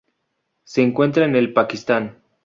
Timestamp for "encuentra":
0.81-1.25